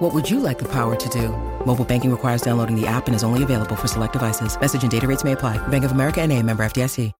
[0.00, 1.28] What would you like the power to do?
[1.66, 4.58] Mobile banking requires downloading the app and is only available for select devices.
[4.58, 5.58] Message and data rates may apply.
[5.68, 7.12] Bank of America and a member FDIC.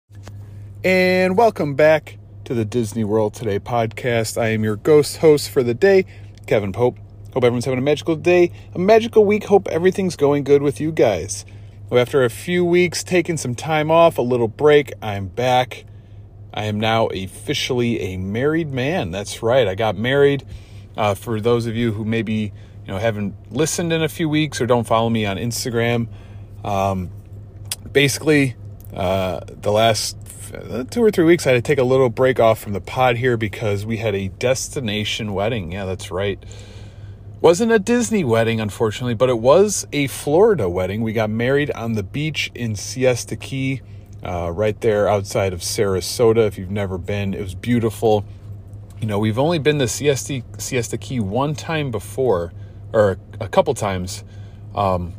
[0.82, 2.16] And welcome back
[2.46, 4.40] to the Disney World Today podcast.
[4.40, 6.06] I am your ghost host for the day,
[6.46, 6.96] Kevin Pope.
[7.34, 9.44] Hope everyone's having a magical day, a magical week.
[9.44, 11.44] Hope everything's going good with you guys.
[11.92, 15.84] After a few weeks taking some time off, a little break, I'm back.
[16.54, 19.10] I am now officially a married man.
[19.10, 19.68] That's right.
[19.68, 20.46] I got married.
[20.96, 22.54] Uh, for those of you who maybe
[22.90, 26.08] know haven't listened in a few weeks or don't follow me on Instagram,
[26.64, 27.10] um,
[27.92, 28.56] basically
[28.94, 30.16] uh, the last
[30.90, 33.16] two or three weeks I had to take a little break off from the pod
[33.16, 35.72] here because we had a destination wedding.
[35.72, 36.44] Yeah, that's right.
[37.40, 41.00] Wasn't a Disney wedding, unfortunately, but it was a Florida wedding.
[41.02, 43.80] We got married on the beach in Siesta Key,
[44.22, 46.46] uh, right there outside of Sarasota.
[46.46, 48.24] If you've never been, it was beautiful.
[49.00, 52.52] You know, we've only been to Siesta, Siesta Key one time before,
[52.92, 54.24] or a couple times.
[54.74, 55.14] Um,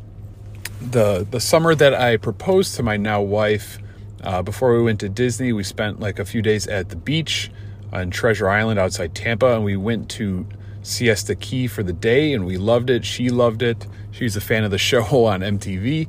[0.80, 3.78] the the summer that I proposed to my now wife,
[4.22, 7.50] uh, before we went to Disney, we spent like a few days at the beach
[7.92, 10.46] on Treasure Island outside Tampa, and we went to
[10.82, 13.04] Siesta Key for the day, and we loved it.
[13.04, 13.86] She loved it.
[14.10, 16.08] She's a fan of the show on MTV.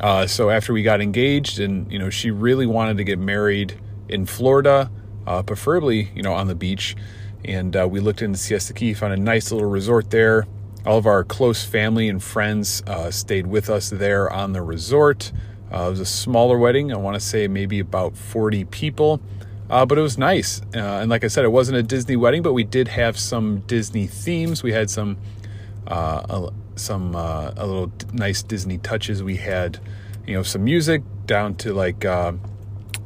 [0.00, 3.78] Uh, so after we got engaged, and you know, she really wanted to get married
[4.08, 4.90] in Florida,
[5.26, 6.96] uh, preferably you know on the beach.
[7.44, 10.46] And uh, we looked into Siesta Key, found a nice little resort there.
[10.88, 15.32] All of our close family and friends uh, stayed with us there on the resort.
[15.70, 16.94] Uh, it was a smaller wedding.
[16.94, 19.20] I want to say maybe about 40 people.
[19.68, 20.62] Uh, but it was nice.
[20.74, 23.58] Uh, and like I said, it wasn't a Disney wedding, but we did have some
[23.66, 24.62] Disney themes.
[24.62, 25.18] We had some,
[25.88, 29.22] uh, a, some uh, a little nice Disney touches.
[29.22, 29.78] We had,
[30.26, 32.38] you know, some music down to like the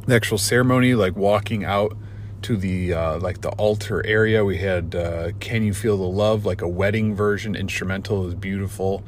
[0.09, 1.97] actual ceremony, like walking out
[2.42, 4.44] to the uh, like the altar area.
[4.44, 4.92] We had
[5.41, 8.26] "Can You Feel the Love," like a wedding version instrumental.
[8.26, 9.04] is beautiful.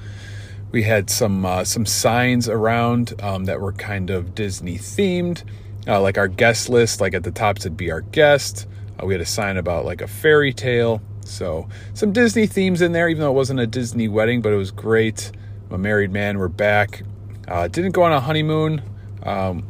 [0.70, 5.42] We had some some signs around um, that were kind of Disney themed
[5.86, 8.66] uh, like our guest list, like at the top said be our guest.
[9.00, 11.02] Uh, we had a sign about like a fairy tale.
[11.24, 14.56] So some Disney themes in there, even though it wasn't a Disney wedding, but it
[14.56, 15.30] was great.
[15.68, 16.38] I'm a married man.
[16.38, 17.02] We're back.
[17.48, 18.82] Uh, didn't go on a honeymoon.
[19.22, 19.66] Um,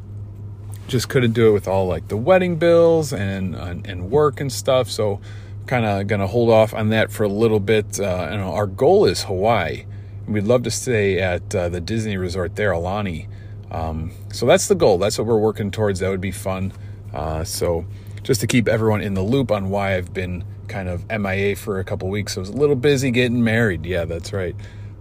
[0.86, 4.90] just couldn't do it with all like the wedding bills and and, work and stuff.
[4.90, 5.20] So
[5.66, 7.98] kind of gonna hold off on that for a little bit.
[7.98, 9.84] Uh, and our goal is Hawaii.
[10.26, 13.28] We'd love to stay at uh, the Disney resort there, Aulani.
[13.70, 14.98] Um, so that's the goal.
[14.98, 16.00] That's what we're working towards.
[16.00, 16.72] That would be fun.
[17.12, 17.84] Uh, so
[18.22, 21.78] just to keep everyone in the loop on why I've been kind of MIA for
[21.78, 22.36] a couple weeks.
[22.36, 23.84] I was a little busy getting married.
[23.84, 24.56] Yeah, that's right.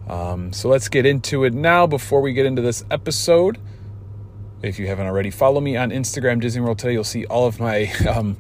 [0.07, 1.87] Um, so let's get into it now.
[1.87, 3.57] Before we get into this episode,
[4.63, 6.93] if you haven't already, follow me on Instagram, Disney World Today.
[6.93, 8.37] You'll see all of my um,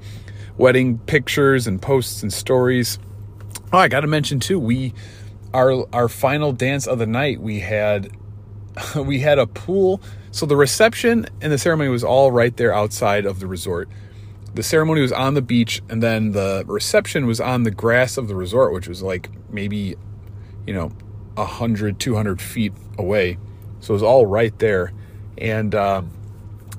[0.57, 2.97] wedding pictures and posts and stories.
[3.71, 4.59] Oh, I got to mention too.
[4.59, 4.93] We
[5.53, 7.41] our our final dance of the night.
[7.41, 8.11] We had
[8.95, 10.01] we had a pool
[10.33, 13.87] so the reception and the ceremony was all right there outside of the resort.
[14.55, 18.27] The ceremony was on the beach, and then the reception was on the grass of
[18.27, 19.95] the resort, which was like maybe,
[20.65, 20.91] you know,
[21.35, 23.37] 100, 200 feet away.
[23.79, 24.91] So it was all right there.
[25.43, 26.03] And uh,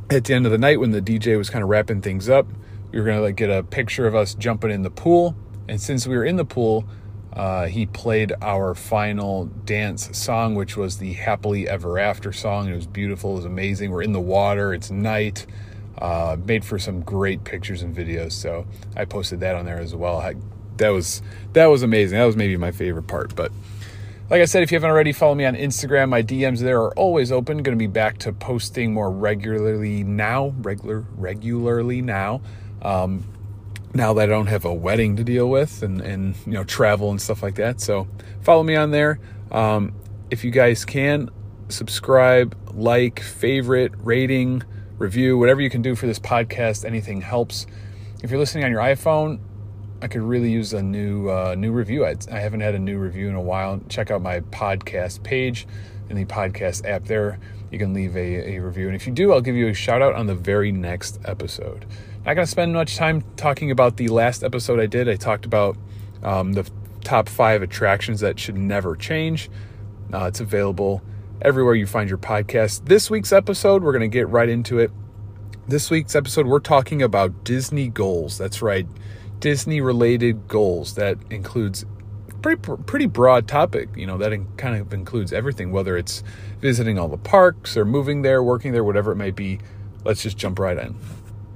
[0.09, 2.47] at the end of the night, when the DJ was kind of wrapping things up,
[2.91, 5.37] we were to like get a picture of us jumping in the pool.
[5.69, 6.87] And since we were in the pool,
[7.35, 12.69] uh, he played our final dance song, which was the Happily Ever After song.
[12.71, 13.91] It was beautiful, it was amazing.
[13.91, 15.47] We're in the water, it's night.
[15.99, 19.95] Uh, made for some great pictures and videos, so I posted that on there as
[19.95, 20.19] well.
[20.19, 20.35] I,
[20.79, 22.19] that was that was amazing.
[22.19, 23.37] That was maybe my favorite part.
[23.37, 23.53] But
[24.31, 26.09] like I said, if you haven't already, follow me on Instagram.
[26.09, 27.63] My DMs there are always open.
[27.63, 32.41] Going to be back to posting more regularly now, regular regularly now.
[32.83, 33.25] Um,
[33.93, 37.11] now that I don't have a wedding to deal with and, and you know travel
[37.11, 37.81] and stuff like that.
[37.81, 38.09] So
[38.43, 39.21] follow me on there.
[39.53, 39.95] Um,
[40.31, 41.31] if you guys can
[41.69, 44.63] subscribe, like, favorite, rating,
[44.99, 47.67] review, whatever you can do for this podcast, anything helps.
[48.23, 49.39] If you're listening on your iPhone,
[50.03, 52.05] I could really use a new uh, new review.
[52.05, 53.81] I, I haven't had a new review in a while.
[53.89, 55.67] Check out my podcast page
[56.09, 57.39] in the podcast app there.
[57.71, 58.87] You can leave a, a review.
[58.87, 61.87] And if you do, I'll give you a shout out on the very next episode.
[62.27, 65.09] Not to spend much time talking about the last episode I did.
[65.09, 65.77] I talked about
[66.23, 66.71] um, the
[67.03, 69.51] top five attractions that should never change.
[70.13, 71.03] Uh, it's available
[71.43, 72.87] everywhere you find your podcast.
[72.87, 74.91] This week's episode, we're to get right into it.
[75.69, 78.39] This week's episode, we're talking about Disney goals.
[78.39, 78.87] That's right,
[79.45, 80.95] Disney related goals.
[80.95, 81.85] That includes
[82.41, 83.91] pretty pretty broad topic.
[83.95, 86.23] You know, that in, kind of includes everything, whether it's
[86.61, 89.59] visiting all the parks or moving there, working there, whatever it may be.
[90.03, 90.97] Let's just jump right in.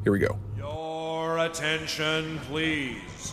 [0.04, 0.38] Here we go.
[0.58, 3.32] Your attention, please.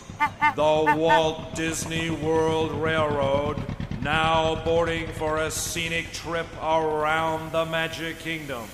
[0.54, 3.62] The Walt Disney World Railroad
[4.00, 8.64] now boarding for a scenic trip around the Magic Kingdom.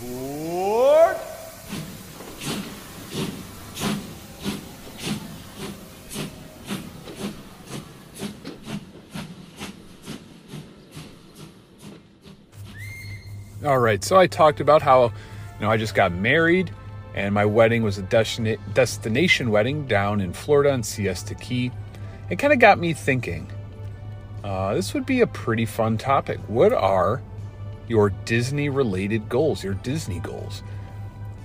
[0.00, 1.18] Board!
[13.64, 15.10] All right, so I talked about how, you
[15.60, 16.70] know, I just got married
[17.14, 21.70] and my wedding was a destina- destination wedding down in Florida in Siesta Key.
[22.28, 23.50] It kind of got me thinking.
[24.42, 26.38] Uh, this would be a pretty fun topic.
[26.46, 27.22] What are
[27.88, 30.62] your Disney related goals, your Disney goals?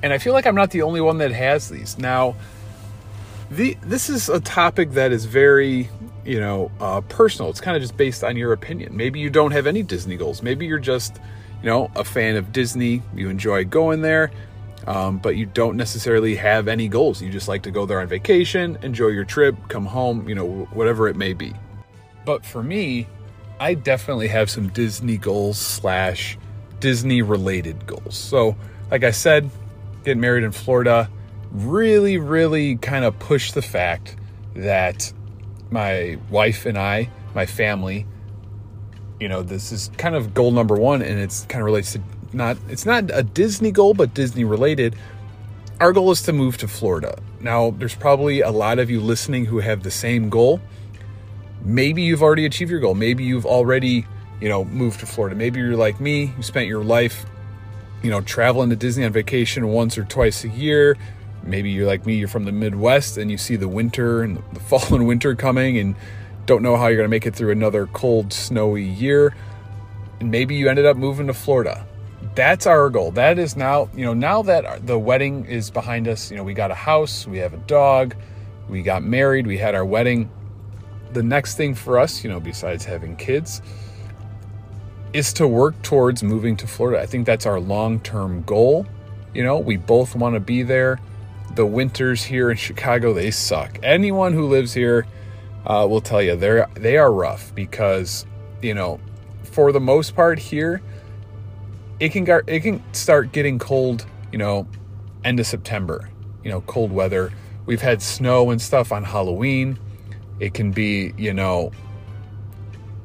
[0.03, 1.97] And I feel like I'm not the only one that has these.
[1.97, 2.35] Now,
[3.49, 5.89] the this is a topic that is very,
[6.25, 7.49] you know, uh, personal.
[7.49, 8.97] It's kind of just based on your opinion.
[8.97, 10.43] Maybe you don't have any Disney goals.
[10.43, 11.17] Maybe you're just,
[11.61, 13.01] you know, a fan of Disney.
[13.15, 14.31] You enjoy going there
[14.87, 17.21] um, but you don't necessarily have any goals.
[17.21, 20.67] You just like to go there on vacation, enjoy your trip, come home, you know,
[20.73, 21.53] whatever it may be.
[22.25, 23.07] But for me,
[23.59, 26.37] I definitely have some Disney goals slash
[26.79, 28.17] Disney related goals.
[28.17, 28.55] So,
[28.89, 29.49] like I said,
[30.03, 31.09] getting married in Florida
[31.51, 34.15] really, really kind of pushed the fact
[34.55, 35.13] that
[35.69, 38.07] my wife and I, my family,
[39.19, 42.01] you know, this is kind of goal number one, and it's kind of relates to
[42.31, 44.95] not it's not a Disney goal, but Disney related.
[45.79, 47.17] Our goal is to move to Florida.
[47.39, 50.59] Now, there's probably a lot of you listening who have the same goal.
[51.61, 52.95] Maybe you've already achieved your goal.
[52.95, 54.05] Maybe you've already,
[54.41, 55.35] you know, moved to Florida.
[55.35, 57.25] Maybe you're like me, you spent your life,
[58.03, 60.97] you know, traveling to Disney on vacation once or twice a year.
[61.43, 64.59] Maybe you're like me, you're from the Midwest and you see the winter and the
[64.59, 65.95] fall and winter coming and
[66.49, 69.35] don't know how you're going to make it through another cold, snowy year.
[70.19, 71.85] And maybe you ended up moving to Florida
[72.35, 73.11] that's our goal.
[73.11, 76.53] That is now, you know, now that the wedding is behind us, you know, we
[76.53, 78.15] got a house, we have a dog,
[78.67, 80.29] we got married, we had our wedding.
[81.13, 83.61] The next thing for us, you know, besides having kids,
[85.11, 87.01] is to work towards moving to Florida.
[87.01, 88.85] I think that's our long term goal.
[89.33, 90.99] You know, we both want to be there.
[91.55, 93.79] The winters here in Chicago, they suck.
[93.81, 95.07] Anyone who lives here
[95.65, 98.25] uh, will tell you they're they are rough because
[98.61, 98.99] you know,
[99.43, 100.81] for the most part here,
[101.99, 104.67] it can get it can start getting cold, you know,
[105.23, 106.09] end of September.
[106.43, 107.31] You know, cold weather.
[107.65, 109.77] We've had snow and stuff on Halloween.
[110.39, 111.71] It can be, you know,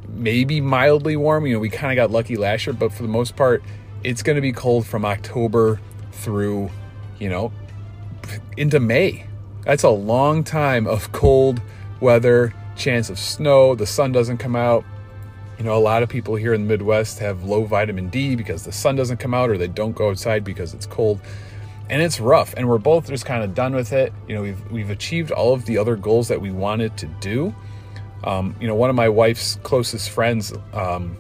[0.09, 1.47] maybe mildly warm.
[1.47, 3.62] You know, we kind of got lucky last year, but for the most part,
[4.05, 5.81] it's going to be cold from October
[6.12, 6.71] through,
[7.19, 7.53] you know,
[8.56, 9.27] into May.
[9.65, 11.61] That's a long time of cold
[12.00, 14.85] weather, chance of snow, the sun doesn't come out.
[15.58, 18.64] You know, a lot of people here in the Midwest have low vitamin D because
[18.64, 21.20] the sun doesn't come out or they don't go outside because it's cold.
[21.88, 22.55] And it's rough.
[22.56, 24.12] And we're both just kind of done with it.
[24.26, 27.55] You know, we've we've achieved all of the other goals that we wanted to do.
[28.25, 31.17] Um, you know, one of my wife's closest friends, um,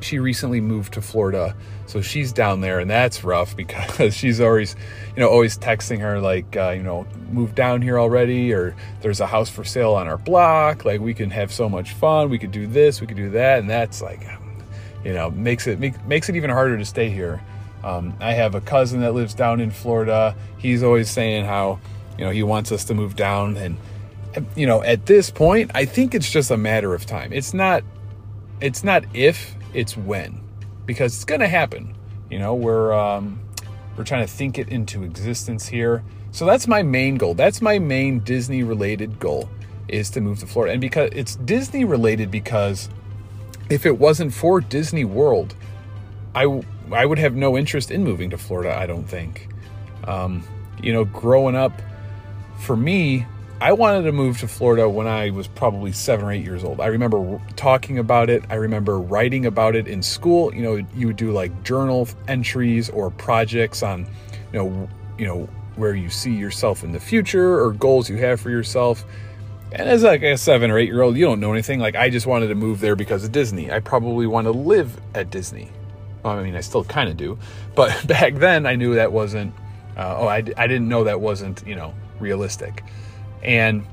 [0.00, 1.56] she recently moved to Florida,
[1.86, 4.76] so she's down there, and that's rough because she's always,
[5.16, 9.20] you know, always texting her like, uh, you know, move down here already, or there's
[9.20, 10.84] a house for sale on our block.
[10.84, 12.30] Like we can have so much fun.
[12.30, 14.20] We could do this, we could do that, and that's like,
[15.04, 17.42] you know, makes it make, makes it even harder to stay here.
[17.82, 20.34] Um, I have a cousin that lives down in Florida.
[20.58, 21.78] He's always saying how,
[22.18, 23.78] you know, he wants us to move down, and
[24.54, 27.32] you know, at this point, I think it's just a matter of time.
[27.32, 27.82] It's not,
[28.60, 30.40] it's not if it's when,
[30.86, 31.94] because it's going to happen.
[32.30, 33.40] You know, we're um,
[33.96, 36.04] we're trying to think it into existence here.
[36.30, 37.34] So that's my main goal.
[37.34, 39.48] That's my main Disney related goal
[39.88, 40.72] is to move to Florida.
[40.72, 42.88] And because it's Disney related because
[43.70, 45.54] if it wasn't for Disney World,
[46.34, 49.48] I I would have no interest in moving to Florida, I don't think.
[50.04, 50.42] Um,
[50.82, 51.72] you know, growing up
[52.60, 53.26] for me,
[53.60, 56.80] I wanted to move to Florida when I was probably seven or eight years old.
[56.80, 58.44] I remember talking about it.
[58.50, 60.54] I remember writing about it in school.
[60.54, 64.06] You know, you would do like journal entries or projects on,
[64.52, 64.88] you know,
[65.18, 69.04] you know where you see yourself in the future or goals you have for yourself.
[69.72, 71.80] And as like a seven or eight year old, you don't know anything.
[71.80, 73.72] Like I just wanted to move there because of Disney.
[73.72, 75.68] I probably want to live at Disney.
[76.22, 77.36] Well, I mean, I still kind of do,
[77.74, 79.52] but back then I knew that wasn't.
[79.96, 82.84] Uh, oh, I, I didn't know that wasn't you know realistic
[83.42, 83.84] and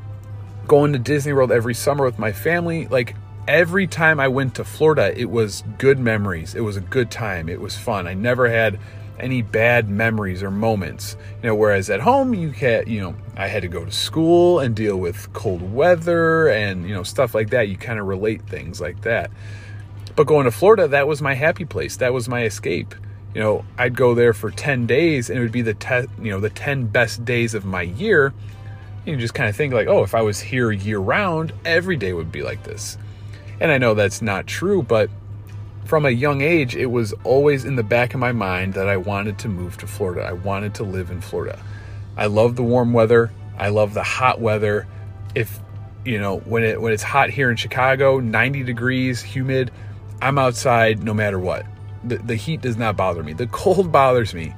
[0.67, 3.15] going to Disney World every summer with my family, like
[3.47, 6.55] every time I went to Florida, it was good memories.
[6.55, 7.49] It was a good time.
[7.49, 8.07] It was fun.
[8.07, 8.79] I never had
[9.19, 11.15] any bad memories or moments.
[11.41, 14.59] You know, whereas at home you can you know, I had to go to school
[14.59, 17.67] and deal with cold weather and, you know, stuff like that.
[17.67, 19.31] You kind of relate things like that.
[20.15, 21.97] But going to Florida, that was my happy place.
[21.97, 22.95] That was my escape.
[23.33, 26.31] You know, I'd go there for 10 days and it would be the te- you
[26.31, 28.33] know, the 10 best days of my year.
[29.05, 32.13] You just kind of think like, "Oh, if I was here year round, every day
[32.13, 32.97] would be like this."
[33.59, 35.09] And I know that's not true, but
[35.85, 38.97] from a young age, it was always in the back of my mind that I
[38.97, 40.23] wanted to move to Florida.
[40.23, 41.59] I wanted to live in Florida.
[42.17, 43.31] I love the warm weather.
[43.57, 44.87] I love the hot weather.
[45.35, 45.59] If
[46.03, 49.71] you know when it when it's hot here in Chicago, 90 degrees, humid,
[50.21, 51.65] I'm outside no matter what.
[52.03, 53.33] The, the heat does not bother me.
[53.33, 54.53] The cold bothers me.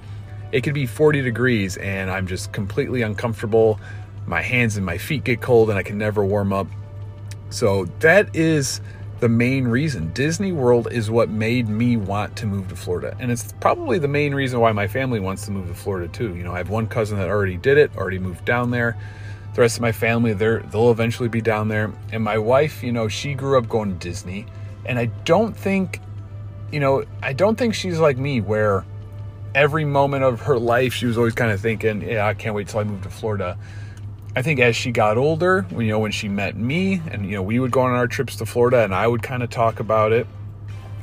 [0.52, 3.80] It could be 40 degrees and I'm just completely uncomfortable.
[4.28, 6.68] My hands and my feet get cold and I can never warm up.
[7.50, 8.82] So that is
[9.20, 10.12] the main reason.
[10.14, 13.16] Disney World is what made me want to move to Florida.
[13.20, 16.36] And it's probably the main reason why my family wants to move to Florida too.
[16.36, 18.98] You know, I have one cousin that already did it, already moved down there.
[19.56, 21.92] The rest of my family, they're they'll eventually be down there.
[22.12, 24.46] And my wife, you know, she grew up going to Disney.
[24.86, 26.00] And I don't think,
[26.72, 28.86] you know, I don't think she's like me where
[29.56, 32.68] every moment of her life she was always kind of thinking, yeah, I can't wait
[32.68, 33.58] till I move to Florida.
[34.38, 37.42] I think as she got older, you know, when she met me, and you know,
[37.42, 40.12] we would go on our trips to Florida, and I would kind of talk about
[40.12, 40.28] it.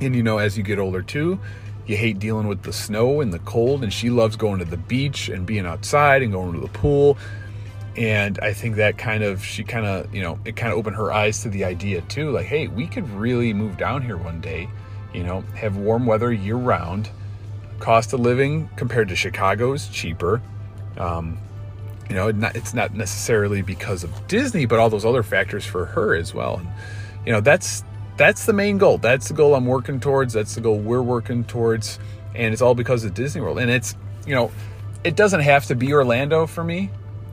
[0.01, 1.41] And you know, as you get older too,
[1.85, 4.77] you hate dealing with the snow and the cold, and she loves going to the
[4.77, 7.19] beach and being outside and going to the pool.
[7.97, 10.95] And I think that kind of she kind of you know it kind of opened
[10.95, 14.41] her eyes to the idea too, like, hey, we could really move down here one
[14.41, 14.69] day.
[15.13, 17.11] You know, have warm weather year round.
[17.81, 20.41] Cost of living compared to Chicago is cheaper.
[20.97, 21.41] Um,
[22.09, 26.15] you know, it's not necessarily because of Disney, but all those other factors for her
[26.15, 26.59] as well.
[26.59, 26.69] And,
[27.25, 27.83] you know, that's
[28.17, 28.99] that's the main goal.
[28.99, 30.33] That's the goal I'm working towards.
[30.35, 31.99] That's the goal we're working towards,
[32.35, 33.59] and it's all because of Disney World.
[33.59, 33.97] And it's
[34.27, 34.53] you know,
[35.03, 36.91] it doesn't have to be Orlando for me.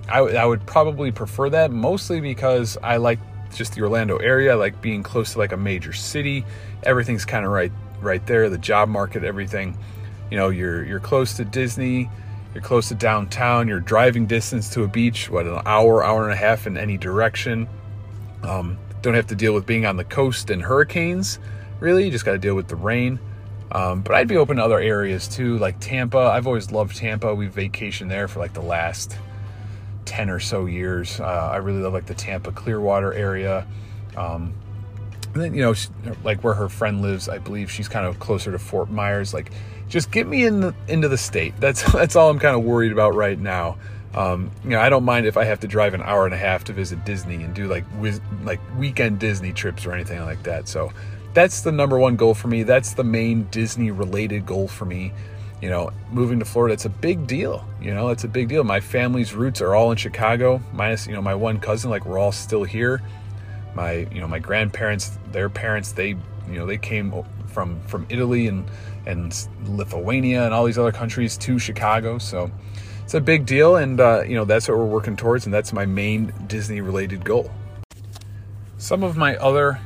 [0.09, 3.19] I, I would probably prefer that mostly because I like
[3.53, 4.51] just the Orlando area.
[4.51, 6.45] I like being close to like a major city.
[6.83, 8.49] Everything's kind of right right there.
[8.49, 9.77] The job market, everything.
[10.29, 12.09] You know, you're you're close to Disney
[12.53, 13.67] you're close to downtown.
[13.67, 16.97] You're driving distance to a beach, what, an hour, hour and a half in any
[16.97, 17.67] direction.
[18.43, 21.39] Um, don't have to deal with being on the coast and hurricanes,
[21.79, 22.05] really.
[22.05, 23.19] You just got to deal with the rain.
[23.71, 26.17] Um, but I'd be open to other areas too, like Tampa.
[26.17, 27.33] I've always loved Tampa.
[27.33, 29.17] We've vacationed there for like the last
[30.05, 31.21] 10 or so years.
[31.21, 33.65] Uh, I really love like the Tampa Clearwater area.
[34.17, 34.53] Um,
[35.33, 35.73] and then, you know,
[36.25, 39.33] like where her friend lives, I believe she's kind of closer to Fort Myers.
[39.33, 39.51] Like,
[39.91, 41.53] just get me in the, into the state.
[41.59, 43.77] That's that's all I'm kind of worried about right now.
[44.15, 46.37] Um, you know, I don't mind if I have to drive an hour and a
[46.37, 50.43] half to visit Disney and do like wiz- like weekend Disney trips or anything like
[50.43, 50.67] that.
[50.67, 50.91] So
[51.33, 52.63] that's the number one goal for me.
[52.63, 55.13] That's the main Disney related goal for me.
[55.61, 57.65] You know, moving to Florida, it's a big deal.
[57.79, 58.63] You know, it's a big deal.
[58.63, 61.89] My family's roots are all in Chicago, minus you know my one cousin.
[61.89, 63.01] Like we're all still here.
[63.75, 67.13] My you know my grandparents, their parents, they you know they came
[67.47, 68.65] from from Italy and
[69.05, 72.17] and Lithuania and all these other countries to Chicago.
[72.17, 72.51] So
[73.03, 75.73] it's a big deal, and uh, you know that's what we're working towards, and that's
[75.73, 77.51] my main Disney-related goal.
[78.77, 79.79] Some of my other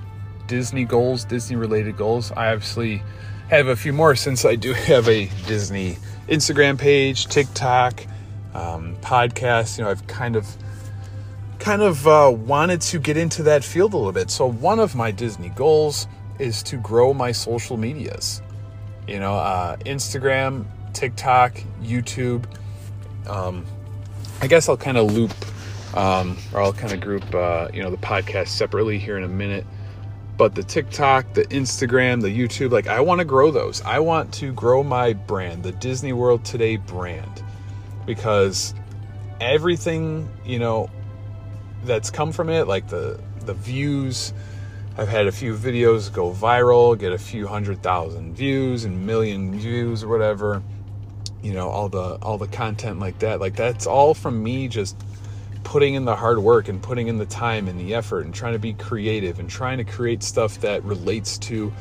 [0.47, 3.01] Disney goals, Disney-related goals, I obviously
[3.49, 8.05] have a few more since I do have a Disney Instagram page, TikTok,
[8.53, 9.77] um, podcast.
[9.77, 10.47] You know, I've kind of
[11.57, 14.29] kind of uh, wanted to get into that field a little bit.
[14.29, 16.07] So one of my Disney goals
[16.37, 18.43] is to grow my social medias
[19.07, 22.45] you know, uh, Instagram, TikTok, YouTube.
[23.27, 23.65] Um,
[24.41, 25.33] I guess I'll kind of loop
[25.95, 29.29] um, or I'll kind of group, uh, you know, the podcast separately here in a
[29.29, 29.65] minute.
[30.37, 33.81] But the TikTok, the Instagram, the YouTube, like I want to grow those.
[33.83, 37.41] I want to grow my brand, the Disney World Today brand,
[38.05, 38.73] because
[39.39, 40.89] everything, you know,
[41.85, 44.33] that's come from it, like the the views,
[44.97, 49.59] I've had a few videos go viral, get a few hundred thousand views and million
[49.59, 50.63] views or whatever.
[51.43, 53.41] You know, all the all the content like that.
[53.41, 54.95] Like that's all from me just
[55.65, 58.53] putting in the hard work and putting in the time and the effort and trying
[58.53, 61.73] to be creative and trying to create stuff that relates to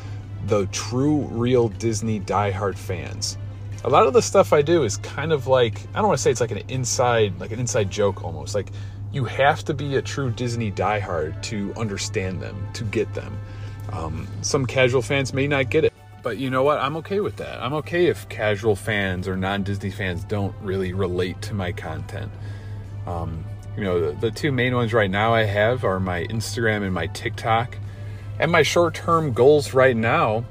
[0.46, 3.38] the true real Disney diehard fans.
[3.84, 6.22] A lot of the stuff I do is kind of like I don't want to
[6.22, 8.56] say it's like an inside like an inside joke almost.
[8.56, 8.70] Like
[9.14, 13.38] you have to be a true Disney diehard to understand them, to get them.
[13.92, 15.92] Um, some casual fans may not get it,
[16.22, 16.78] but you know what?
[16.80, 17.62] I'm okay with that.
[17.62, 22.32] I'm okay if casual fans or non Disney fans don't really relate to my content.
[23.06, 23.44] Um,
[23.76, 26.92] you know, the, the two main ones right now I have are my Instagram and
[26.92, 27.78] my TikTok.
[28.40, 30.44] And my short term goals right now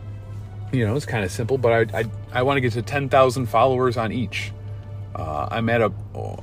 [0.72, 3.46] You know, it's kind of simple, but I I, I want to get to 10,000
[3.48, 4.54] followers on each.
[5.16, 5.92] Uh, I'm at a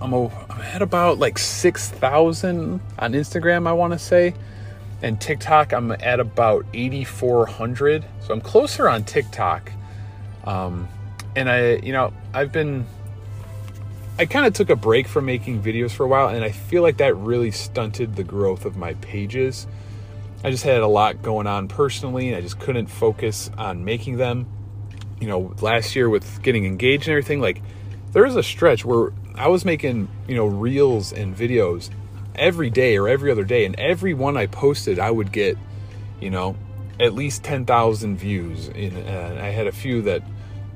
[0.00, 4.34] I'm, a, I'm at about like 6,000 on Instagram, I want to say.
[5.02, 8.04] And TikTok, I'm at about 8,400.
[8.20, 9.72] So I'm closer on TikTok.
[10.44, 10.88] Um,
[11.34, 12.86] and I, you know, I've been,
[14.18, 16.82] I kind of took a break from making videos for a while, and I feel
[16.82, 19.66] like that really stunted the growth of my pages.
[20.42, 24.16] I just had a lot going on personally, and I just couldn't focus on making
[24.16, 24.46] them.
[25.20, 27.62] You know, last year with getting engaged and everything, like,
[28.12, 31.90] there was a stretch where I was making, you know, reels and videos
[32.34, 35.56] every day or every other day, and every one I posted, I would get,
[36.20, 36.56] you know,
[36.98, 38.68] at least 10,000 views.
[38.68, 40.22] And I had a few that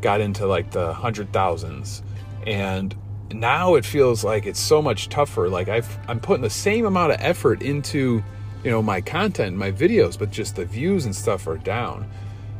[0.00, 2.02] got into like the hundred thousands.
[2.46, 2.94] And
[3.32, 5.48] now it feels like it's so much tougher.
[5.48, 8.22] Like I've, I'm putting the same amount of effort into,
[8.62, 12.08] you know, my content, my videos, but just the views and stuff are down.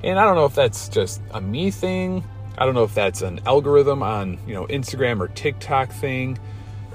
[0.02, 2.24] And I don't know if that's just a me thing.
[2.56, 6.38] I don't know if that's an algorithm on, you know, Instagram or TikTok thing.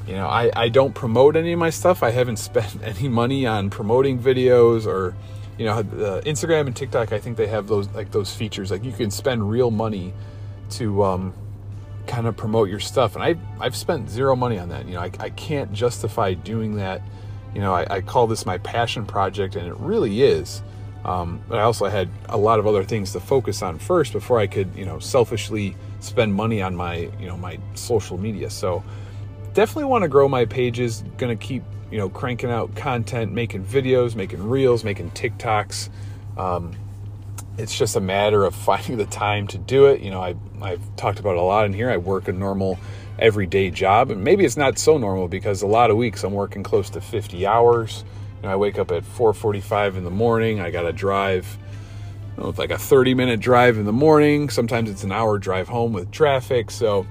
[0.08, 2.02] You know, I, I don't promote any of my stuff.
[2.02, 5.16] I haven't spent any money on promoting videos or,
[5.58, 7.12] you know, uh, Instagram and TikTok.
[7.12, 8.72] I think they have those like those features.
[8.72, 10.14] Like you can spend real money
[10.72, 11.34] to um,
[12.08, 13.16] kind of promote your stuff.
[13.16, 14.88] And I, I've spent zero money on that.
[14.88, 17.02] You know, I, I can't justify doing that.
[17.54, 20.62] You know, I, I call this my passion project, and it really is.
[21.06, 24.40] Um, but I also had a lot of other things to focus on first before
[24.40, 28.50] I could, you know, selfishly spend money on my, you know, my social media.
[28.50, 28.84] So
[29.54, 31.04] definitely want to grow my pages.
[31.18, 35.90] Going to keep, you know, cranking out content, making videos, making reels, making TikToks.
[36.38, 36.76] Um,
[37.58, 40.02] it's just a matter of finding the time to do it.
[40.02, 41.90] You know, I, I've talked about a lot in here.
[41.90, 42.78] I work a normal
[43.18, 46.64] everyday job, and maybe it's not so normal because a lot of weeks I'm working
[46.64, 48.04] close to 50 hours.
[48.44, 50.60] Know, I wake up at 4:45 in the morning.
[50.60, 51.58] I got to drive.
[52.38, 54.50] Know, like a 30 minute drive in the morning.
[54.50, 56.72] Sometimes it's an hour drive home with traffic.
[56.72, 57.06] So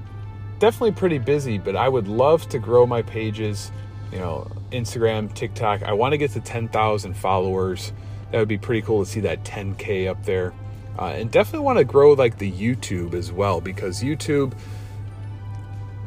[0.58, 1.58] definitely pretty busy.
[1.58, 3.70] But I would love to grow my pages.
[4.12, 5.82] You know, Instagram, TikTok.
[5.82, 7.92] I want to get to 10,000 followers
[8.30, 10.52] that would be pretty cool to see that 10k up there
[10.98, 14.52] uh, and definitely want to grow like the youtube as well because youtube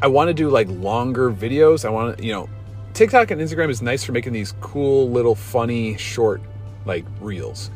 [0.02, 2.50] i want to do like longer videos i want to you know
[2.94, 6.42] tiktok and instagram is nice for making these cool little funny short
[6.86, 7.72] like reels.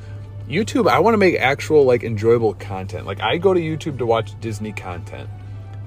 [0.47, 3.05] Youtube i want to make actual like enjoyable content.
[3.05, 5.29] Like i go to youtube to watch disney content.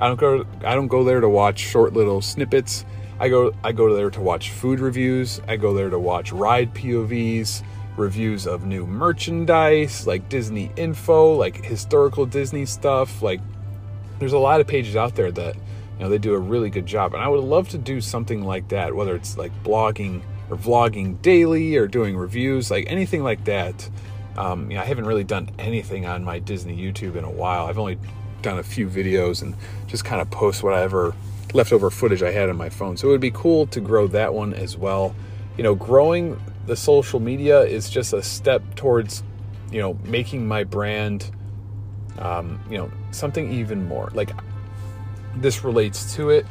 [0.00, 2.84] I don't go i don't go there to watch short little snippets.
[3.20, 5.40] I go i go there to watch food reviews.
[5.46, 7.62] I go there to watch ride povs
[7.98, 13.20] reviews of new merchandise, like Disney info, like historical Disney stuff.
[13.20, 13.40] Like,
[14.18, 15.56] there's a lot of pages out there that,
[15.98, 17.14] you know, they do a really good job.
[17.14, 21.20] And I would love to do something like that, whether it's like blogging or vlogging
[21.22, 23.88] daily or doing reviews, like anything like that.
[24.36, 27.66] Um, you know, I haven't really done anything on my Disney YouTube in a while.
[27.66, 27.98] I've only
[28.42, 29.56] done a few videos and
[29.88, 31.14] just kind of post whatever
[31.54, 32.96] leftover footage I had on my phone.
[32.96, 35.16] So it would be cool to grow that one as well.
[35.56, 39.24] You know, growing the social media is just a step towards,
[39.72, 41.30] you know, making my brand,
[42.18, 44.10] um, you know, something even more.
[44.12, 44.30] Like
[45.36, 46.46] this relates to it.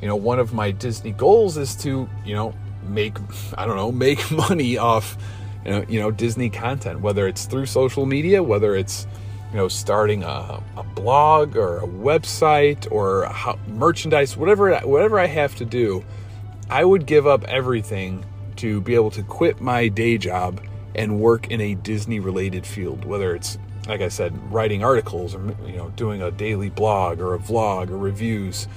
[0.00, 3.16] You know, one of my Disney goals is to, you know, make
[3.58, 5.16] I don't know, make money off,
[5.64, 9.06] you know, you know Disney content, whether it's through social media, whether it's
[9.50, 15.26] you know starting a, a blog or a website or a merchandise, whatever whatever I
[15.26, 16.04] have to do,
[16.68, 18.24] I would give up everything
[18.56, 20.62] to be able to quit my day job
[20.94, 23.58] and work in a Disney related field, whether it's
[23.90, 27.90] like I said, writing articles or you know, doing a daily blog or a vlog
[27.90, 28.68] or reviews,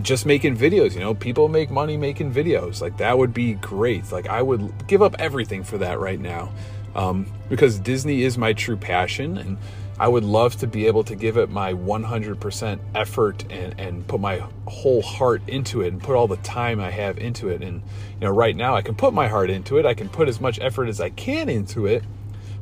[0.00, 2.80] just making videos, you know, people make money making videos.
[2.80, 4.10] Like that would be great.
[4.10, 6.50] Like I would give up everything for that right now.
[6.94, 9.58] Um, because Disney is my true passion and
[9.98, 14.20] I would love to be able to give it my 100% effort and, and put
[14.20, 17.62] my whole heart into it and put all the time I have into it.
[17.62, 17.82] And,
[18.20, 19.84] you know, right now I can put my heart into it.
[19.84, 22.04] I can put as much effort as I can into it.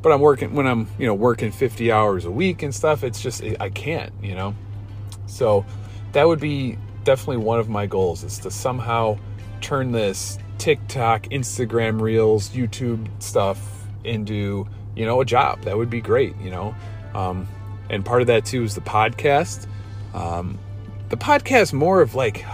[0.03, 3.21] But I'm working, when I'm, you know, working 50 hours a week and stuff, it's
[3.21, 4.55] just, I can't, you know?
[5.27, 5.65] So
[6.13, 9.19] that would be definitely one of my goals is to somehow
[9.61, 15.63] turn this TikTok, Instagram reels, YouTube stuff into, you know, a job.
[15.63, 16.75] That would be great, you know?
[17.15, 17.49] Um,
[17.89, 19.67] and part of that too is the podcast.
[20.15, 20.59] Um,
[21.09, 22.39] the podcast more of like,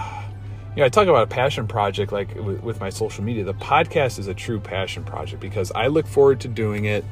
[0.77, 3.45] you know, I talk about a passion project like with, my social media.
[3.45, 7.05] The podcast is a true passion project because I look forward to doing it,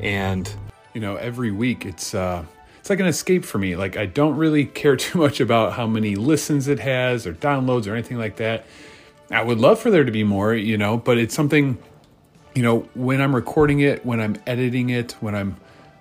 [0.00, 0.52] and
[0.94, 2.44] you know, every week it's uh,
[2.78, 3.76] it's like an escape for me.
[3.76, 7.86] Like I don't really care too much about how many listens it has or downloads
[7.86, 8.64] or anything like that.
[9.30, 11.78] I would love for there to be more, you know, but it's something,
[12.54, 15.56] you know, when I'm recording it, when I'm editing it, when I'm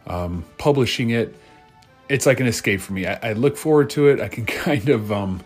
[0.07, 1.33] um, publishing it,
[2.09, 3.07] it's like an escape for me.
[3.07, 4.19] I, I look forward to it.
[4.19, 5.41] I can kind of, um,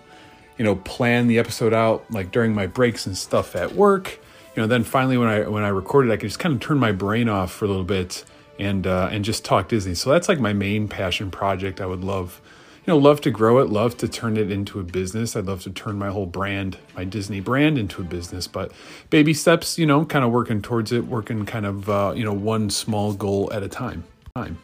[0.57, 4.19] you know, plan the episode out like during my breaks and stuff at work.
[4.55, 6.61] You know, then finally when I when I record it, I can just kind of
[6.61, 8.25] turn my brain off for a little bit
[8.59, 9.95] and uh, and just talk Disney.
[9.95, 11.81] So that's like my main passion project.
[11.81, 12.41] I would love,
[12.85, 15.35] you know, love to grow it, love to turn it into a business.
[15.35, 18.47] I'd love to turn my whole brand, my Disney brand, into a business.
[18.47, 18.71] But
[19.09, 22.33] baby steps, you know, kind of working towards it, working kind of uh, you know
[22.33, 24.03] one small goal at a time.
[24.35, 24.57] Time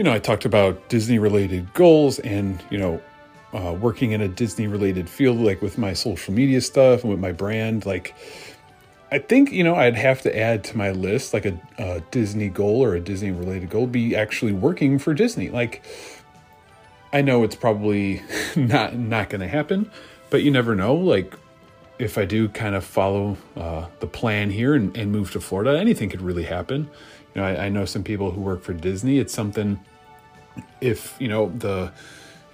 [0.00, 3.02] you know, I talked about Disney related goals and, you know,
[3.52, 7.20] uh, working in a Disney related field, like with my social media stuff and with
[7.20, 7.84] my brand.
[7.84, 8.14] Like,
[9.12, 12.48] I think, you know, I'd have to add to my list, like a, a Disney
[12.48, 15.50] goal or a Disney related goal, be actually working for Disney.
[15.50, 15.84] Like,
[17.12, 18.22] I know it's probably
[18.56, 19.90] not not going to happen,
[20.30, 20.94] but you never know.
[20.94, 21.34] Like,
[21.98, 25.78] if I do kind of follow uh, the plan here and, and, move to Florida,
[25.78, 26.88] anything could really happen.
[27.34, 29.18] You know, I, I, know some people who work for Disney.
[29.18, 29.78] It's something
[30.80, 31.92] if you know the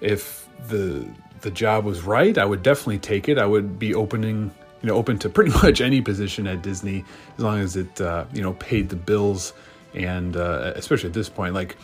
[0.00, 1.06] if the
[1.42, 3.36] the job was right, I would definitely take it.
[3.36, 7.04] I would be opening you know open to pretty much any position at Disney
[7.36, 9.52] as long as it uh, you know paid the bills
[9.94, 11.76] and uh, especially at this point like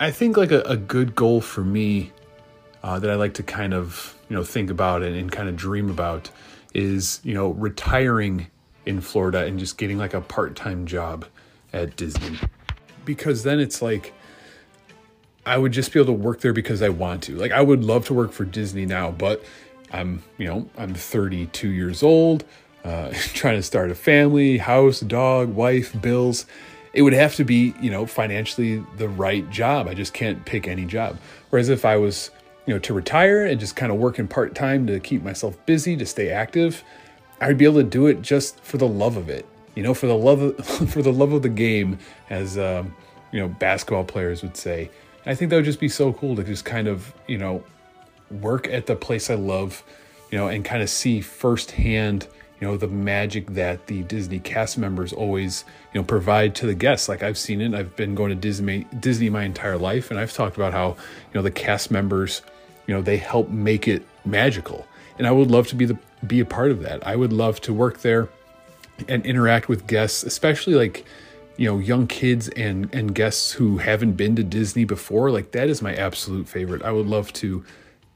[0.00, 2.12] I think like a, a good goal for me
[2.82, 5.56] uh, that I like to kind of you know think about and, and kind of
[5.56, 6.30] dream about
[6.72, 8.48] is you know retiring
[8.86, 11.24] in Florida and just getting like a part time job
[11.72, 12.38] at Disney
[13.04, 14.12] because then it's like
[15.46, 17.36] I would just be able to work there because I want to.
[17.36, 19.44] Like I would love to work for Disney now, but
[19.94, 22.44] I'm, you know, I'm 32 years old,
[22.84, 26.46] uh, trying to start a family, house, dog, wife, bills.
[26.92, 29.86] It would have to be, you know, financially the right job.
[29.86, 31.18] I just can't pick any job.
[31.50, 32.30] Whereas if I was,
[32.66, 35.96] you know, to retire and just kind of working part time to keep myself busy,
[35.96, 36.82] to stay active,
[37.40, 39.46] I'd be able to do it just for the love of it.
[39.76, 41.98] You know, for the love of, for the love of the game,
[42.30, 42.94] as um,
[43.32, 44.90] you know, basketball players would say.
[45.26, 47.64] I think that would just be so cool to just kind of, you know,
[48.40, 49.82] work at the place I love,
[50.30, 52.26] you know, and kind of see firsthand,
[52.60, 56.74] you know, the magic that the Disney cast members always, you know, provide to the
[56.74, 57.08] guests.
[57.08, 57.74] Like I've seen it.
[57.74, 61.34] I've been going to Disney Disney my entire life and I've talked about how, you
[61.34, 62.42] know, the cast members,
[62.86, 64.86] you know, they help make it magical.
[65.18, 67.06] And I would love to be the be a part of that.
[67.06, 68.28] I would love to work there
[69.08, 71.04] and interact with guests, especially like
[71.56, 75.68] you know young kids and and guests who haven't been to Disney before like that
[75.68, 76.82] is my absolute favorite.
[76.82, 77.64] I would love to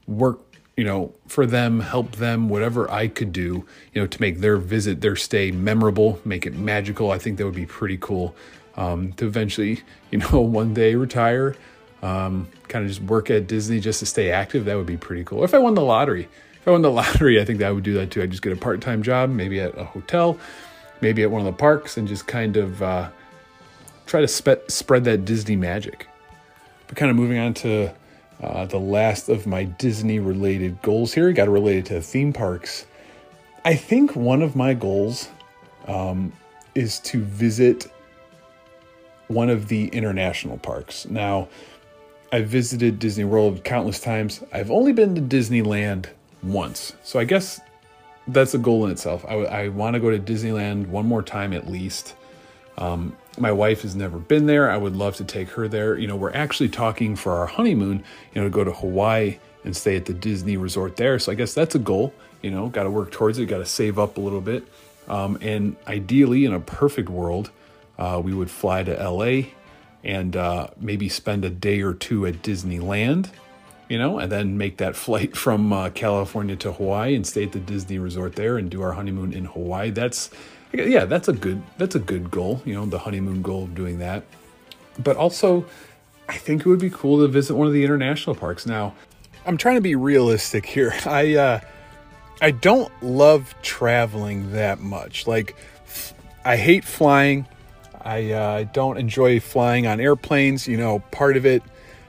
[0.09, 0.39] work
[0.75, 4.57] you know for them help them whatever I could do you know to make their
[4.57, 8.35] visit their stay memorable make it magical I think that would be pretty cool.
[8.77, 11.55] Um, to eventually you know one day retire
[12.01, 15.23] um, kind of just work at Disney just to stay active that would be pretty
[15.23, 15.43] cool.
[15.43, 17.83] If I won the lottery if I won the lottery I think that I would
[17.83, 18.21] do that too.
[18.21, 20.37] I'd just get a part-time job maybe at a hotel
[21.01, 23.09] maybe at one of the parks and just kind of uh,
[24.05, 26.07] try to spe- spread that Disney magic.
[26.87, 27.93] But kind of moving on to
[28.41, 32.33] uh, the last of my Disney related goals here, got to relate it to theme
[32.33, 32.85] parks.
[33.65, 35.29] I think one of my goals
[35.87, 36.31] um,
[36.75, 37.91] is to visit
[39.27, 41.05] one of the international parks.
[41.07, 41.49] Now,
[42.31, 44.43] I've visited Disney World countless times.
[44.53, 46.07] I've only been to Disneyland
[46.43, 46.93] once.
[47.03, 47.59] So I guess
[48.27, 49.25] that's a goal in itself.
[49.27, 52.15] I, I want to go to Disneyland one more time at least.
[52.77, 54.69] Um, my wife has never been there.
[54.69, 55.97] I would love to take her there.
[55.97, 59.75] You know, we're actually talking for our honeymoon, you know, to go to Hawaii and
[59.75, 61.19] stay at the Disney resort there.
[61.19, 62.13] So I guess that's a goal.
[62.41, 64.63] You know, got to work towards it, got to save up a little bit.
[65.07, 67.51] Um, and ideally, in a perfect world,
[67.97, 69.49] uh, we would fly to LA
[70.03, 73.29] and uh, maybe spend a day or two at Disneyland,
[73.89, 77.51] you know, and then make that flight from uh, California to Hawaii and stay at
[77.51, 79.89] the Disney resort there and do our honeymoon in Hawaii.
[79.89, 80.29] That's
[80.71, 82.61] yeah, that's a good that's a good goal.
[82.65, 84.23] You know, the honeymoon goal of doing that.
[84.97, 85.65] But also,
[86.27, 88.65] I think it would be cool to visit one of the international parks.
[88.65, 88.93] Now,
[89.45, 90.93] I'm trying to be realistic here.
[91.05, 91.59] I uh,
[92.41, 95.27] I don't love traveling that much.
[95.27, 95.55] Like,
[96.45, 97.47] I hate flying.
[98.01, 100.67] I uh, don't enjoy flying on airplanes.
[100.67, 101.63] You know, part of it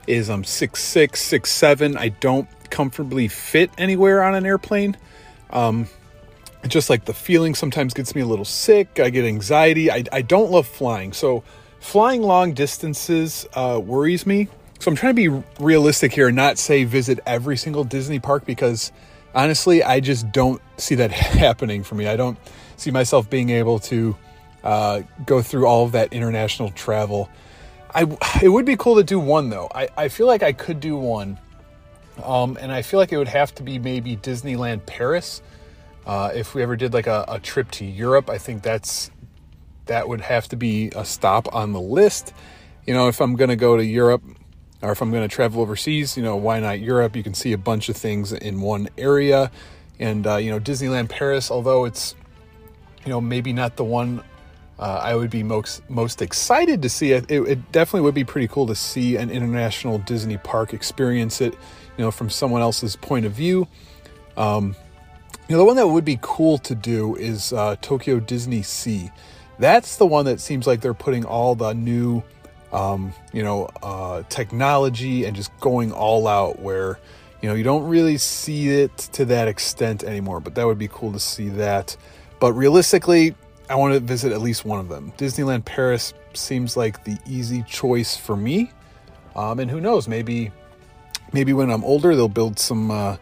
[0.07, 1.97] is I'm six six, six seven.
[1.97, 4.97] I don't comfortably fit anywhere on an airplane.
[5.51, 5.89] Um,
[6.67, 9.01] just like the feeling sometimes gets me a little sick.
[9.01, 9.91] I get anxiety.
[9.91, 11.13] I, I don't love flying.
[11.13, 11.43] So,
[11.81, 14.49] flying long distances uh, worries me.
[14.79, 18.45] So, I'm trying to be realistic here and not say visit every single Disney park
[18.45, 18.93] because
[19.35, 22.07] honestly, I just don't see that happening for me.
[22.07, 22.39] I don't
[22.77, 24.17] see myself being able to
[24.63, 27.31] uh, go through all of that international travel.
[27.95, 28.07] I,
[28.43, 29.69] it would be cool to do one though.
[29.75, 31.39] I, I feel like I could do one.
[32.23, 35.41] Um, and I feel like it would have to be maybe Disneyland Paris
[36.11, 39.13] uh, if we ever did like a, a trip to Europe, I think that's
[39.87, 42.35] that would have to be a stop on the list.
[42.85, 44.25] You know, if I'm going to go to Europe,
[44.83, 47.15] or if I'm going to travel overseas, you know, why not Europe?
[47.15, 49.53] You can see a bunch of things in one area.
[50.01, 52.17] And, uh, you know, Disneyland Paris, although it's,
[53.05, 54.25] you know, maybe not the one
[54.81, 57.31] uh, I would be most most excited to see it.
[57.31, 57.43] it.
[57.47, 57.71] it.
[57.71, 61.55] definitely would be pretty cool to see an international Disney park experience it,
[61.97, 63.69] you know, from someone else's point of view.
[64.37, 64.75] Um,
[65.51, 69.11] you know, the one that would be cool to do is uh, Tokyo Disney Sea.
[69.59, 72.23] That's the one that seems like they're putting all the new,
[72.73, 76.61] um, you know, uh, technology and just going all out.
[76.61, 77.01] Where,
[77.43, 80.39] you know, you don't really see it to that extent anymore.
[80.39, 81.97] But that would be cool to see that.
[82.39, 83.35] But realistically,
[83.69, 85.13] I want to visit at least one of them.
[85.19, 88.71] Disneyland Paris seems like the easy choice for me.
[89.35, 90.53] Um, and who knows, maybe
[91.33, 93.17] maybe when I'm older they'll build some uh,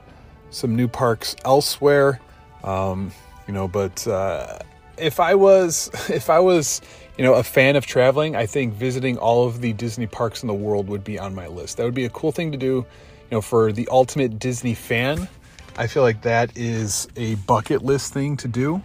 [0.50, 2.20] some new parks elsewhere.
[2.64, 3.12] Um,
[3.46, 4.58] you know, but uh,
[4.96, 6.80] if I was if I was
[7.16, 10.46] you know a fan of traveling, I think visiting all of the Disney parks in
[10.46, 11.76] the world would be on my list.
[11.76, 12.86] That would be a cool thing to do.
[13.30, 15.28] You know, for the ultimate Disney fan,
[15.76, 18.82] I feel like that is a bucket list thing to do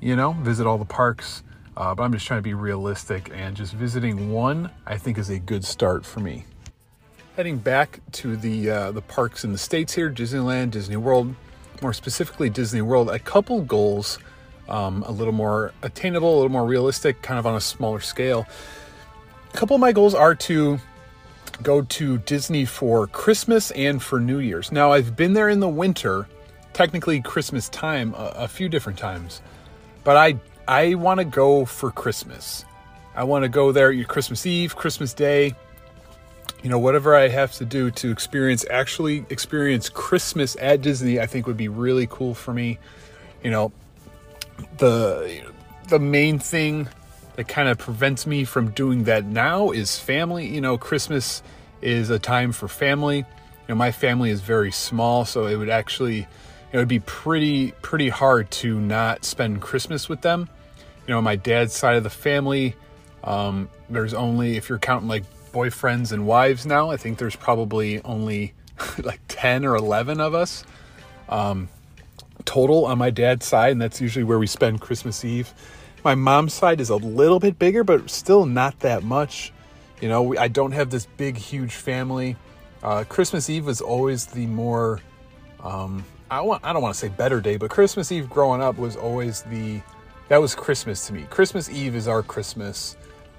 [0.00, 1.42] you know, visit all the parks.
[1.76, 5.28] Uh, but I'm just trying to be realistic and just visiting one, I think, is
[5.28, 6.44] a good start for me.
[7.36, 11.34] Heading back to the uh, the parks in the states here, Disneyland, Disney World,
[11.82, 13.10] more specifically Disney World.
[13.10, 14.18] A couple goals,
[14.70, 18.46] um, a little more attainable, a little more realistic, kind of on a smaller scale.
[19.52, 20.78] A couple of my goals are to
[21.62, 24.72] go to Disney for Christmas and for New Year's.
[24.72, 26.26] Now I've been there in the winter,
[26.72, 29.42] technically Christmas time, a, a few different times.
[30.04, 32.64] But I I want to go for Christmas.
[33.14, 35.54] I want to go there your Christmas Eve, Christmas Day.
[36.62, 41.26] You know, whatever I have to do to experience actually experience Christmas at Disney, I
[41.26, 42.78] think would be really cool for me.
[43.42, 43.72] You know,
[44.78, 45.42] the
[45.88, 46.88] the main thing
[47.36, 50.46] that kind of prevents me from doing that now is family.
[50.46, 51.42] You know, Christmas
[51.82, 53.18] is a time for family.
[53.18, 53.24] You
[53.68, 56.26] know, my family is very small, so it would actually
[56.72, 60.48] it would be pretty pretty hard to not spend Christmas with them.
[61.06, 62.74] You know, my dad's side of the family,
[63.22, 65.24] um, there's only if you're counting like
[65.56, 68.52] boyfriends and wives now, I think there's probably only
[69.02, 70.64] like ten or eleven of us
[71.30, 71.68] um,
[72.44, 75.52] total on my dad's side, and that's usually where we spend Christmas Eve.
[76.04, 79.52] My mom's side is a little bit bigger, but still not that much.
[80.00, 82.36] You know, I don't have this big, huge family.
[82.82, 85.00] Uh, Christmas Eve was always the more
[85.64, 88.76] um, I want I don't want to say better day, but Christmas Eve growing up
[88.76, 89.80] was always the
[90.28, 91.26] that was Christmas to me.
[91.30, 92.96] Christmas Eve is our Christmas.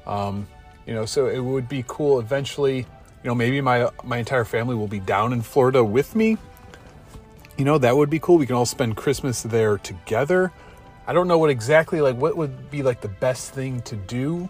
[0.08, 0.48] Um,
[0.88, 4.76] you know, so it would be cool eventually, you know, maybe my my entire family
[4.76, 6.38] will be down in Florida with me.
[7.58, 8.38] You know, that would be cool.
[8.38, 10.52] We can all spend Christmas there together.
[11.06, 14.50] I don't know what exactly like what would be like the best thing to do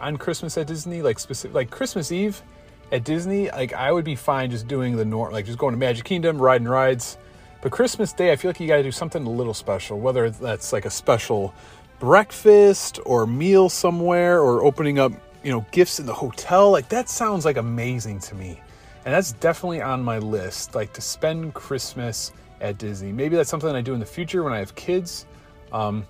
[0.00, 2.42] on Christmas at Disney, like specific like Christmas Eve
[2.90, 5.78] at Disney, like I would be fine just doing the norm like just going to
[5.78, 7.18] Magic Kingdom, riding rides
[7.64, 10.28] but Christmas Day, I feel like you got to do something a little special, whether
[10.28, 11.54] that's like a special
[11.98, 15.12] breakfast or meal somewhere or opening up,
[15.44, 16.70] you know, gifts in the hotel.
[16.70, 18.60] Like that sounds like amazing to me.
[19.04, 23.12] And that's definitely on my list, like to spend Christmas at Disney.
[23.12, 25.26] Maybe that's something I do in the future when I have kids.
[25.72, 26.06] Um,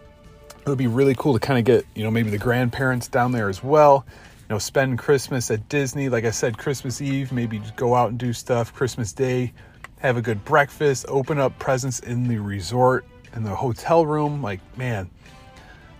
[0.60, 3.32] it would be really cool to kind of get, you know, maybe the grandparents down
[3.32, 4.06] there as well.
[4.48, 6.08] You know, spend Christmas at Disney.
[6.08, 8.72] Like I said, Christmas Eve, maybe just go out and do stuff.
[8.72, 9.52] Christmas Day,
[9.98, 14.40] have a good breakfast, open up presents in the resort, in the hotel room.
[14.40, 15.10] Like, man,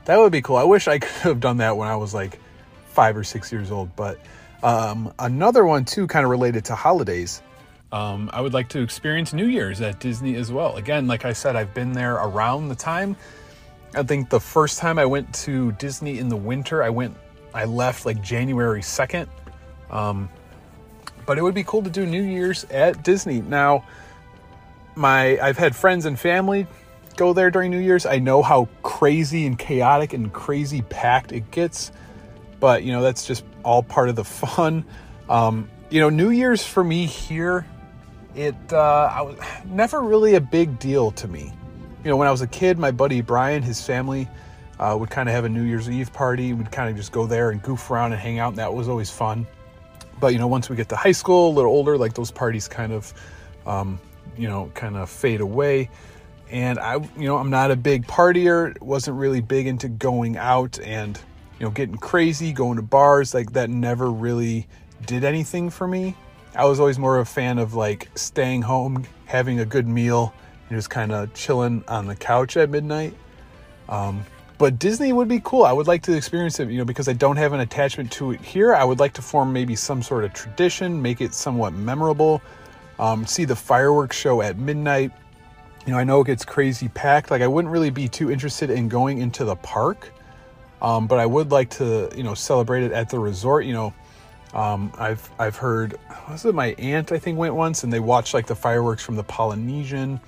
[0.04, 0.56] that would be cool.
[0.56, 2.38] I wish I could have done that when I was like
[2.94, 3.94] five or six years old.
[3.96, 4.18] But
[4.62, 7.42] um, another one, too, kind of related to holidays.
[7.92, 10.76] Um, I would like to experience New Year's at Disney as well.
[10.76, 13.16] Again, like I said, I've been there around the time.
[13.94, 17.16] I think the first time I went to Disney in the winter, I went,
[17.52, 19.28] I left like January 2nd.
[19.90, 20.28] Um,
[21.26, 23.40] but it would be cool to do New Year's at Disney.
[23.40, 23.84] Now,
[24.96, 26.66] my I've had friends and family
[27.16, 28.06] go there during New Year's.
[28.06, 31.92] I know how crazy and chaotic and crazy packed it gets,
[32.64, 34.86] but you know that's just all part of the fun.
[35.28, 37.66] Um, you know, New Year's for me here,
[38.34, 41.52] it uh, was never really a big deal to me.
[42.02, 44.30] You know, when I was a kid, my buddy Brian, his family
[44.80, 46.54] uh, would kind of have a New Year's Eve party.
[46.54, 48.88] We'd kind of just go there and goof around and hang out, and that was
[48.88, 49.46] always fun.
[50.18, 52.66] But you know, once we get to high school, a little older, like those parties
[52.66, 53.12] kind of,
[53.66, 54.00] um,
[54.38, 55.90] you know, kind of fade away.
[56.50, 58.80] And I, you know, I'm not a big partier.
[58.80, 61.20] wasn't really big into going out and,
[61.64, 63.34] know, getting crazy, going to bars.
[63.34, 64.66] Like that never really
[65.06, 66.16] did anything for me.
[66.54, 70.32] I was always more of a fan of like staying home, having a good meal,
[70.68, 73.14] and just kind of chilling on the couch at midnight.
[73.88, 74.24] Um,
[74.56, 75.64] but Disney would be cool.
[75.64, 78.30] I would like to experience it, you know, because I don't have an attachment to
[78.30, 78.74] it here.
[78.74, 82.40] I would like to form maybe some sort of tradition, make it somewhat memorable.
[82.98, 85.10] Um, see the fireworks show at midnight.
[85.86, 87.30] You know, I know it gets crazy packed.
[87.32, 90.12] Like, I wouldn't really be too interested in going into the park,
[90.82, 93.64] um, but I would like to, you know, celebrate it at the resort.
[93.64, 93.94] You know,
[94.54, 98.34] um, I've I've heard was it my aunt I think went once and they watched
[98.34, 100.20] like the fireworks from the Polynesian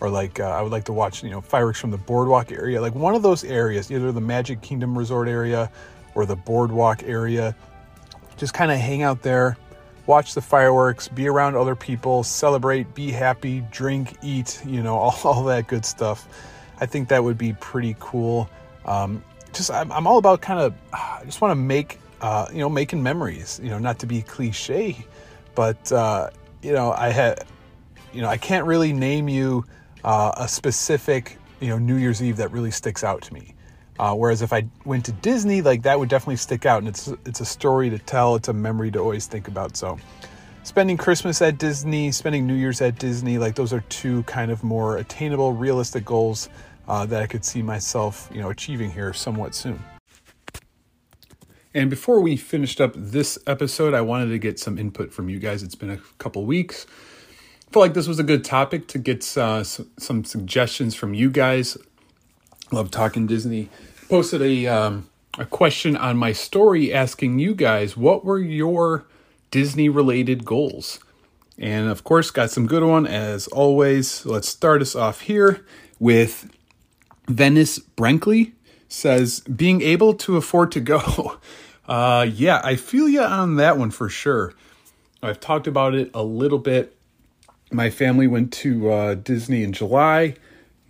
[0.00, 2.80] or like uh, I would like to watch you know fireworks from the boardwalk area
[2.80, 5.70] like one of those areas either the Magic Kingdom resort area
[6.14, 7.54] or the boardwalk area.
[8.36, 9.56] Just kind of hang out there
[10.08, 15.20] watch the fireworks be around other people celebrate be happy drink eat you know all,
[15.22, 16.26] all that good stuff.
[16.80, 18.48] I think that would be pretty cool.
[18.84, 19.22] Um,
[19.52, 22.68] just I'm, I'm all about kind of I just want to make uh, you know,
[22.68, 23.60] making memories.
[23.62, 24.96] You know, not to be cliche,
[25.54, 26.30] but uh,
[26.62, 27.44] you know, I had,
[28.12, 29.64] you know, I can't really name you
[30.04, 33.54] uh, a specific, you know, New Year's Eve that really sticks out to me.
[33.98, 37.08] Uh, whereas if I went to Disney, like that would definitely stick out, and it's
[37.26, 38.36] it's a story to tell.
[38.36, 39.76] It's a memory to always think about.
[39.76, 39.98] So,
[40.62, 44.62] spending Christmas at Disney, spending New Year's at Disney, like those are two kind of
[44.62, 46.48] more attainable, realistic goals
[46.88, 49.78] uh, that I could see myself, you know, achieving here somewhat soon.
[51.74, 55.38] And before we finished up this episode, I wanted to get some input from you
[55.38, 55.62] guys.
[55.62, 56.86] It's been a couple weeks.
[57.68, 61.30] I felt like this was a good topic to get uh, some suggestions from you
[61.30, 61.76] guys.
[62.72, 63.68] Love talking Disney.
[64.08, 69.06] Posted a um, a question on my story asking you guys what were your
[69.50, 70.98] Disney related goals,
[71.58, 74.24] and of course got some good one as always.
[74.24, 75.64] Let's start us off here
[75.98, 76.50] with
[77.28, 78.54] Venice Brinkley
[78.88, 81.38] says being able to afford to go.
[81.88, 84.52] Uh, yeah, I feel you on that one for sure.
[85.22, 86.94] I've talked about it a little bit.
[87.72, 90.34] My family went to uh, Disney in July,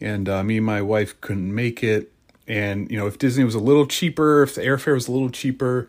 [0.00, 2.12] and uh, me and my wife couldn't make it.
[2.48, 5.30] And you know, if Disney was a little cheaper, if the airfare was a little
[5.30, 5.88] cheaper,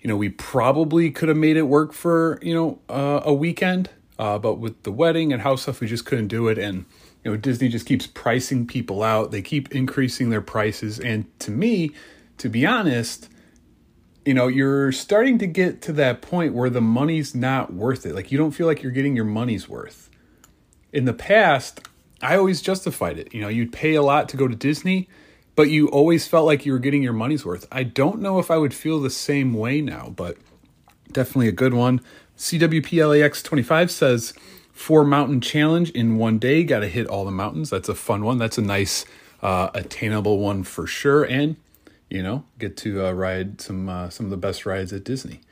[0.00, 3.88] you know, we probably could have made it work for you know uh, a weekend.
[4.18, 6.58] Uh, but with the wedding and house stuff, we just couldn't do it.
[6.58, 6.84] And
[7.24, 9.30] you know, Disney just keeps pricing people out.
[9.30, 10.98] They keep increasing their prices.
[10.98, 11.92] And to me,
[12.38, 13.28] to be honest,
[14.24, 18.14] you know, you're starting to get to that point where the money's not worth it.
[18.14, 20.08] Like you don't feel like you're getting your money's worth.
[20.92, 21.86] In the past,
[22.22, 23.34] I always justified it.
[23.34, 25.08] You know, you'd pay a lot to go to Disney,
[25.56, 27.66] but you always felt like you were getting your money's worth.
[27.70, 30.36] I don't know if I would feel the same way now, but
[31.12, 32.00] definitely a good one.
[32.36, 34.34] CWPLAX 25 says,
[34.80, 36.64] four mountain challenge in one day.
[36.64, 37.68] Got to hit all the mountains.
[37.68, 38.38] That's a fun one.
[38.38, 39.04] That's a nice,
[39.42, 41.22] uh, attainable one for sure.
[41.22, 41.56] And
[42.08, 45.42] you know, get to uh, ride some uh, some of the best rides at Disney.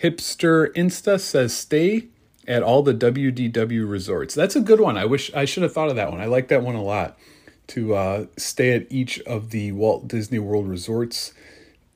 [0.00, 2.06] Hipster Insta says stay
[2.46, 4.34] at all the WDW resorts.
[4.34, 4.96] That's a good one.
[4.96, 6.20] I wish I should have thought of that one.
[6.20, 7.18] I like that one a lot.
[7.68, 11.32] To uh, stay at each of the Walt Disney World resorts.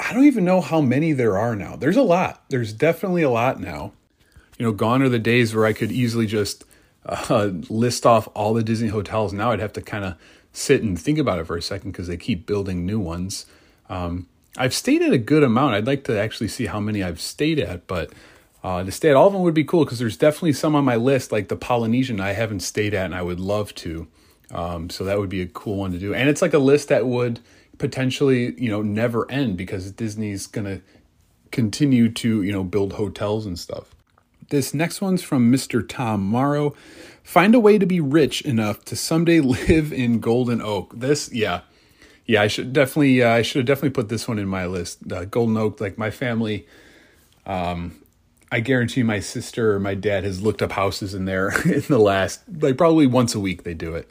[0.01, 1.77] I don't even know how many there are now.
[1.77, 2.43] There's a lot.
[2.49, 3.93] There's definitely a lot now
[4.59, 6.65] you know, gone are the days where I could easily just
[7.07, 9.33] uh, list off all the Disney hotels.
[9.33, 10.15] Now I'd have to kind of
[10.53, 13.47] sit and think about it for a second because they keep building new ones.
[13.89, 15.75] Um, I've stayed at a good amount.
[15.75, 18.13] I'd like to actually see how many I've stayed at, but
[18.65, 20.85] uh, to stay at all of them would be cool because there's definitely some on
[20.85, 24.09] my list, like the Polynesian, I haven't stayed at, and I would love to.
[24.51, 26.13] Um, so that would be a cool one to do.
[26.13, 27.39] And it's like a list that would
[27.77, 30.81] potentially, you know, never end because Disney's gonna
[31.53, 33.95] continue to, you know, build hotels and stuff.
[34.51, 35.87] This next one's from Mr.
[35.87, 36.75] Tom Morrow.
[37.23, 40.99] Find a way to be rich enough to someday live in Golden Oak.
[40.99, 41.61] This, yeah,
[42.25, 45.01] yeah, I should definitely, uh, I should have definitely put this one in my list.
[45.13, 46.67] Uh, Golden Oak, like my family,
[47.45, 48.03] um,
[48.51, 51.99] I guarantee my sister or my dad has looked up houses in there in the
[51.99, 54.11] last, like probably once a week they do it.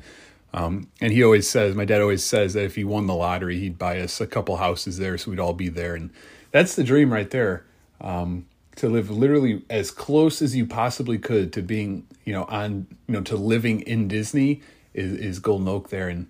[0.53, 3.59] Um, and he always says, my dad always says that if he won the lottery,
[3.59, 5.95] he'd buy us a couple houses there so we'd all be there.
[5.95, 6.11] And
[6.51, 7.65] that's the dream right there.
[7.99, 8.45] Um,
[8.77, 13.13] to live literally as close as you possibly could to being, you know, on, you
[13.13, 14.61] know, to living in Disney
[14.93, 16.09] is, is Golden Oak there.
[16.09, 16.27] And,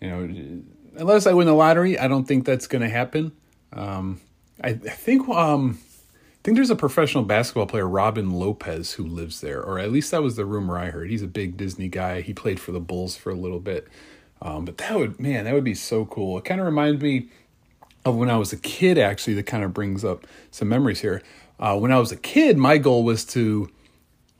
[0.00, 0.62] you know,
[0.96, 3.32] unless I win the lottery, I don't think that's going to happen.
[3.72, 4.20] Um,
[4.62, 9.40] I, I, think, um, I think there's a professional basketball player, Robin Lopez, who lives
[9.40, 11.10] there, or at least that was the rumor I heard.
[11.10, 12.22] He's a big Disney guy.
[12.22, 13.86] He played for the Bulls for a little bit.
[14.40, 16.38] Um, but that would, man, that would be so cool.
[16.38, 17.28] It kind of reminds me
[18.04, 21.22] of when I was a kid, actually, that kind of brings up some memories here.
[21.58, 23.70] Uh, when I was a kid, my goal was to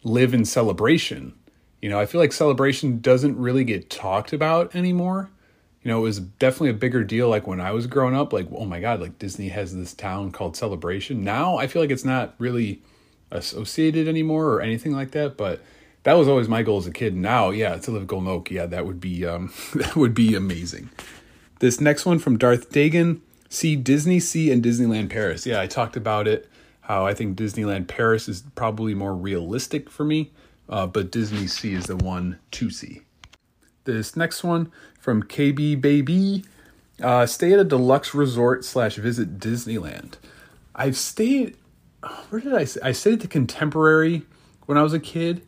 [0.04, 1.34] live in celebration.
[1.80, 5.30] You know, I feel like celebration doesn't really get talked about anymore.
[5.82, 8.48] You know, it was definitely a bigger deal like when I was growing up, like,
[8.52, 11.22] oh my God, like Disney has this town called Celebration.
[11.22, 12.82] Now I feel like it's not really
[13.30, 15.60] associated anymore or anything like that, but
[16.02, 17.14] that was always my goal as a kid.
[17.14, 20.90] Now, yeah, to live Golden Oak, yeah, that would be um that would be amazing.
[21.60, 25.46] This next one from Darth Dagan see Disney Sea and Disneyland Paris.
[25.46, 26.48] Yeah, I talked about it,
[26.87, 30.30] how I think Disneyland Paris is probably more realistic for me,
[30.68, 33.03] uh, but Disney Sea is the one to see.
[33.84, 34.70] This next one
[35.01, 36.45] from KB Baby
[37.03, 40.14] uh, stay at a deluxe resort slash visit Disneyland.
[40.76, 41.57] I've stayed,
[42.30, 42.80] where did I say?
[42.82, 44.22] I stayed at the Contemporary
[44.66, 45.43] when I was a kid.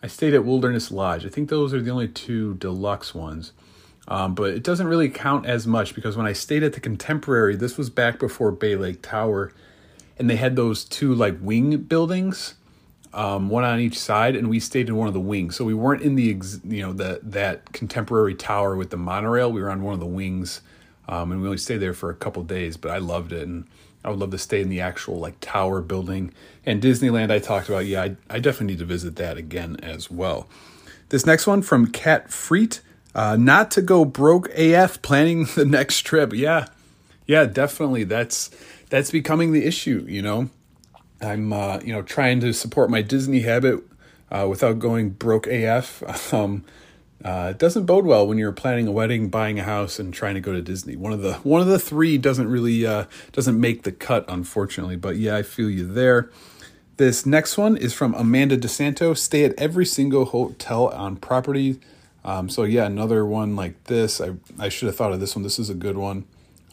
[0.00, 1.26] I stayed at Wilderness Lodge.
[1.26, 3.52] I think those are the only two deluxe ones.
[4.06, 7.56] Um, but it doesn't really count as much because when I stayed at the Contemporary,
[7.56, 9.52] this was back before Bay Lake Tower,
[10.18, 12.54] and they had those two like wing buildings,
[13.12, 15.56] um, one on each side, and we stayed in one of the wings.
[15.56, 19.50] So we weren't in the ex- you know that that Contemporary Tower with the monorail.
[19.50, 20.60] We were on one of the wings,
[21.08, 22.76] um, and we only stayed there for a couple days.
[22.76, 23.66] But I loved it, and
[24.04, 26.32] I would love to stay in the actual like tower building.
[26.66, 27.86] And Disneyland, I talked about.
[27.86, 30.48] Yeah, I, I definitely need to visit that again as well.
[31.08, 32.80] This next one from Cat Freet.
[33.14, 36.32] Uh, not to go broke AF planning the next trip.
[36.32, 36.66] Yeah,
[37.26, 38.04] yeah, definitely.
[38.04, 38.50] That's
[38.88, 40.04] that's becoming the issue.
[40.08, 40.50] You know,
[41.20, 43.82] I'm uh, you know trying to support my Disney habit
[44.30, 46.02] uh, without going broke AF.
[46.32, 46.64] Um,
[47.24, 50.34] uh, it doesn't bode well when you're planning a wedding, buying a house, and trying
[50.34, 50.94] to go to Disney.
[50.94, 54.94] One of the one of the three doesn't really uh, doesn't make the cut, unfortunately.
[54.94, 56.30] But yeah, I feel you there.
[56.96, 59.16] This next one is from Amanda DeSanto.
[59.16, 61.80] Stay at every single hotel on property.
[62.24, 64.20] Um, so yeah, another one like this.
[64.20, 65.42] I I should have thought of this one.
[65.42, 66.24] This is a good one.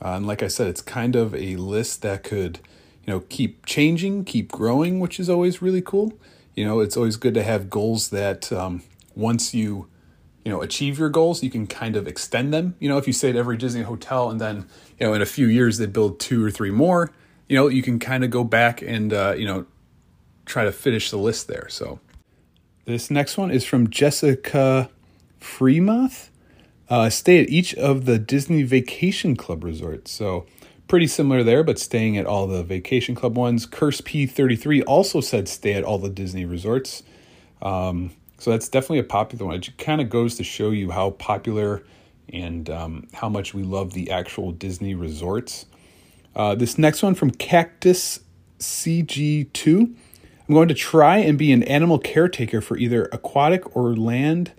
[0.01, 2.59] Uh, and like I said, it's kind of a list that could,
[3.05, 6.13] you know, keep changing, keep growing, which is always really cool.
[6.53, 8.83] You know, it's always good to have goals that um,
[9.15, 9.87] once you
[10.43, 12.75] you know achieve your goals you can kind of extend them.
[12.79, 14.67] You know if you stay at every disney hotel and then
[14.99, 17.11] you know in a few years they build two or three more
[17.49, 19.65] you know you can kind of go back and uh, you know
[20.45, 21.67] try to finish the list there.
[21.69, 21.99] So
[22.85, 24.89] this next one is from jessica
[25.41, 26.29] freemoth
[26.89, 30.45] uh, stay at each of the disney vacation club resorts so
[30.87, 35.47] pretty similar there but staying at all the vacation club ones curse p33 also said
[35.47, 37.03] stay at all the disney resorts
[37.61, 39.55] um, so that's definitely a popular one.
[39.55, 41.83] It kind of goes to show you how popular
[42.31, 45.65] and um, how much we love the actual Disney resorts.
[46.35, 48.19] Uh, this next one from Cactus
[48.59, 49.95] CG2.
[50.47, 54.51] I'm going to try and be an animal caretaker for either aquatic or land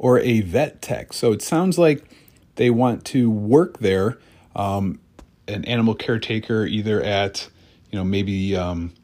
[0.00, 1.12] or a vet tech.
[1.12, 2.10] So it sounds like
[2.56, 4.18] they want to work there,
[4.56, 4.98] um,
[5.46, 7.50] an animal caretaker either at,
[7.90, 8.94] you know, maybe um,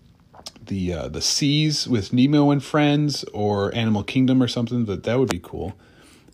[0.66, 4.86] the uh, the seas with Nemo and friends or Animal Kingdom or something.
[4.86, 5.74] That that would be cool.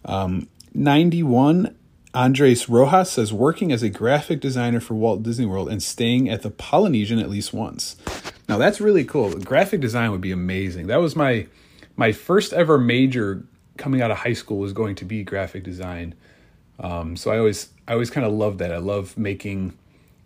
[0.05, 1.77] Um, Ninety one.
[2.15, 6.43] Andres Rojas says working as a graphic designer for Walt Disney World and staying at
[6.43, 7.97] the Polynesian at least once.
[8.49, 9.31] Now that's really cool.
[9.39, 10.89] Graphic design would be amazing.
[10.89, 11.47] That was my
[11.97, 13.45] my first ever major
[13.77, 16.15] coming out of high school was going to be graphic design.
[16.81, 18.73] Um, so I always I always kind of love that.
[18.73, 19.77] I love making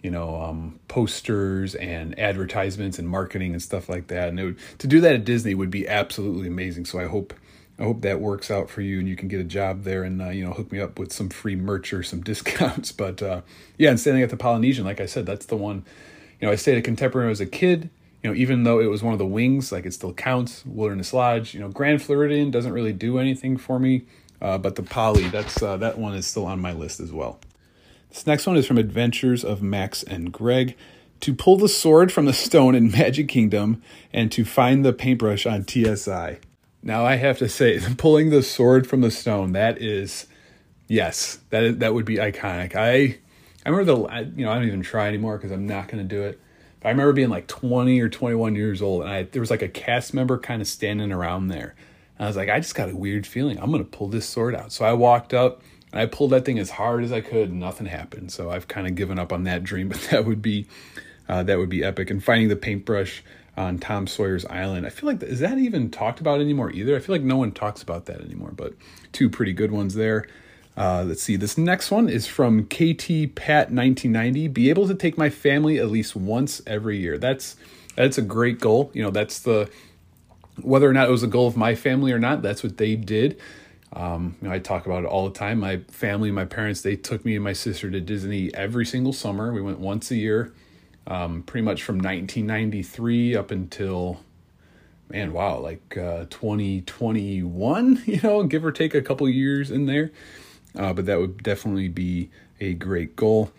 [0.06, 4.28] you know, um, posters and advertisements and marketing and stuff like that.
[4.28, 6.84] And would, to do that at Disney would be absolutely amazing.
[6.84, 7.34] So I hope
[7.76, 10.22] I hope that works out for you and you can get a job there and
[10.22, 12.92] uh, you know hook me up with some free merch or some discounts.
[12.92, 13.40] But uh,
[13.78, 15.84] yeah, and standing at the Polynesian, like I said, that's the one.
[16.40, 17.90] You know, I stayed at Contemporary as a kid.
[18.22, 20.64] You know, even though it was one of the wings, like it still counts.
[20.66, 21.54] Wilderness Lodge.
[21.54, 24.02] You know, Grand Floridian doesn't really do anything for me.
[24.40, 27.38] Uh, but the Poly, that's uh, that one is still on my list as well.
[28.10, 30.76] This next one is from Adventures of Max and Greg.
[31.20, 35.46] To pull the sword from the stone in Magic Kingdom and to find the paintbrush
[35.46, 36.38] on TSI.
[36.82, 40.26] Now I have to say, pulling the sword from the stone, that is,
[40.88, 42.76] yes, that that would be iconic.
[42.76, 43.18] I
[43.64, 46.08] I remember the you know I don't even try anymore because I'm not going to
[46.08, 46.40] do it.
[46.86, 49.68] I remember being like 20 or 21 years old, and I, there was like a
[49.68, 51.74] cast member kind of standing around there.
[52.16, 53.58] And I was like, I just got a weird feeling.
[53.58, 54.70] I'm to pull this sword out.
[54.70, 57.58] So I walked up and I pulled that thing as hard as I could, and
[57.58, 58.30] nothing happened.
[58.30, 60.66] So I've kind of given up on that dream, but that would be
[61.28, 62.08] uh, that would be epic.
[62.08, 63.24] And finding the paintbrush
[63.56, 66.94] on Tom Sawyer's Island, I feel like is that even talked about anymore either?
[66.94, 68.52] I feel like no one talks about that anymore.
[68.54, 68.74] But
[69.10, 70.28] two pretty good ones there.
[70.76, 71.36] Uh, let's see.
[71.36, 74.48] This next one is from KT Pat 1990.
[74.48, 77.16] Be able to take my family at least once every year.
[77.16, 77.56] That's
[77.94, 78.90] that's a great goal.
[78.92, 79.70] You know, that's the
[80.60, 82.42] whether or not it was a goal of my family or not.
[82.42, 83.38] That's what they did.
[83.92, 85.60] Um, you know, I talk about it all the time.
[85.60, 89.52] My family, my parents, they took me and my sister to Disney every single summer.
[89.52, 90.52] We went once a year,
[91.06, 94.20] um, pretty much from 1993 up until,
[95.08, 100.10] man, wow, like uh, 2021, you know, give or take a couple years in there.
[100.76, 103.50] Uh, but that would definitely be a great goal.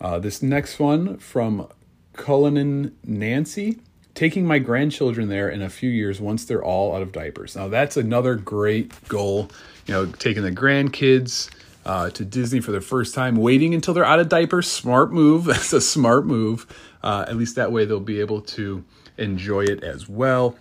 [0.00, 1.68] Uh, this next one from
[2.14, 3.78] Cullinan Nancy
[4.14, 7.54] taking my grandchildren there in a few years once they're all out of diapers.
[7.54, 9.50] Now that's another great goal.
[9.86, 11.48] You know, taking the grandkids,
[11.88, 14.70] uh, to Disney for the first time, waiting until they're out of diapers.
[14.70, 15.44] Smart move.
[15.46, 16.66] That's a smart move.
[17.02, 18.84] Uh, at least that way they'll be able to
[19.16, 20.56] enjoy it as well.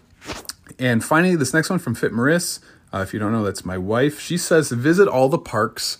[0.80, 2.60] And finally, this next one from Fit Maris.
[2.98, 4.20] Uh, if you don't know, that's my wife.
[4.20, 6.00] She says visit all the parks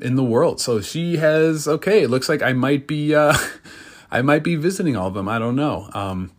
[0.00, 0.60] in the world.
[0.60, 2.02] So she has okay.
[2.02, 3.34] It looks like I might be uh,
[4.10, 5.28] I might be visiting all of them.
[5.28, 5.88] I don't know.
[5.94, 6.32] Um,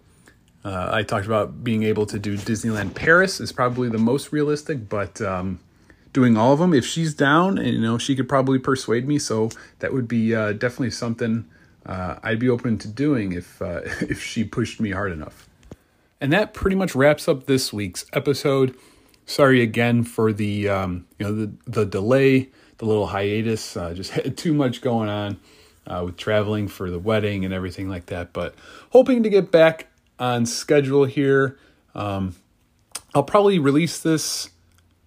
[0.66, 4.88] uh, I talked about being able to do Disneyland Paris is probably the most realistic,
[4.88, 5.60] but um,
[6.14, 9.20] doing all of them, if she's down, and you know, she could probably persuade me.
[9.20, 9.50] So
[9.80, 11.46] that would be uh, definitely something
[11.86, 15.48] uh, I'd be open to doing if uh, if she pushed me hard enough.
[16.20, 18.76] And that pretty much wraps up this week's episode.
[19.26, 23.78] Sorry again for the um, you know the the delay, the little hiatus.
[23.78, 25.40] Uh, just had too much going on
[25.88, 28.34] uh, with traveling for the wedding and everything like that.
[28.34, 28.56] But
[28.92, 29.88] hoping to get back
[30.20, 31.58] on schedule here.
[31.96, 32.36] Um,
[33.14, 34.50] I'll probably release this.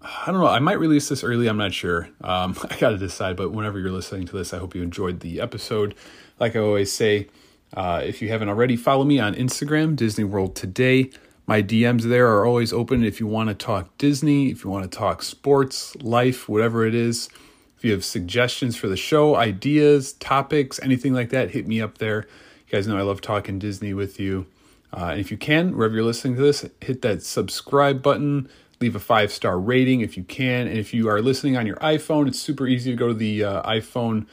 [0.00, 0.46] I don't know.
[0.46, 1.48] I might release this early.
[1.48, 2.08] I'm not sure.
[2.20, 3.36] Um, I got to decide.
[3.36, 5.94] But whenever you're listening to this, I hope you enjoyed the episode.
[6.38, 7.28] Like I always say,
[7.74, 11.10] uh, if you haven't already, follow me on Instagram, Disney World Today.
[11.48, 14.90] My DMs there are always open if you want to talk Disney, if you want
[14.90, 17.28] to talk sports, life, whatever it is.
[17.76, 21.98] If you have suggestions for the show, ideas, topics, anything like that, hit me up
[21.98, 22.26] there.
[22.66, 24.46] You guys know I love talking Disney with you.
[24.92, 28.48] Uh, and if you can, wherever you're listening to this, hit that subscribe button,
[28.80, 30.66] leave a five star rating if you can.
[30.66, 33.44] And if you are listening on your iPhone, it's super easy to go to the
[33.44, 34.26] uh, iPhone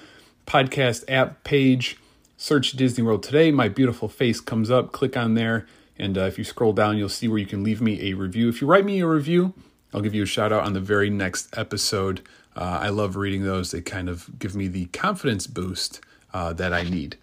[0.47, 1.97] podcast app page,
[2.37, 3.51] search Disney World Today.
[3.51, 5.67] My beautiful face comes up, click on there.
[5.97, 8.49] And uh, if you scroll down, you'll see where you can leave me a review.
[8.49, 9.53] If you write me a review,
[9.93, 12.21] I'll give you a shout out on the very next episode.
[12.55, 16.01] Uh, I love reading those, they kind of give me the confidence boost
[16.33, 17.17] uh, that I need.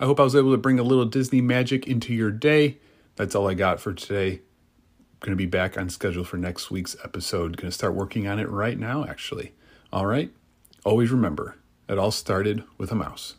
[0.00, 2.78] I hope I was able to bring a little Disney magic into your day.
[3.16, 4.40] That's all I got for today.
[5.20, 7.56] Going to be back on schedule for next week's episode.
[7.56, 9.52] Going to start working on it right now, actually.
[9.92, 10.32] All right.
[10.84, 11.56] Always remember,
[11.88, 13.36] it all started with a mouse.